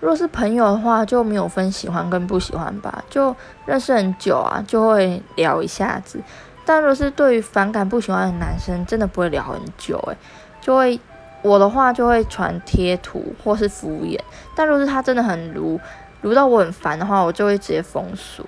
[0.00, 3.34] 若是朋友的话就没有分喜欢跟不喜欢吧就
[3.66, 6.20] 认识很久啊就会聊一下子。
[6.64, 10.16] 但若是对于反感不喜欢的男生真的不会聊很久诶
[10.60, 10.98] 就会
[11.42, 14.18] 我的话就会传贴图或是敷衍。
[14.54, 15.80] 但若是他真的很如
[16.20, 18.44] 如到我很烦的话我就会直接封锁。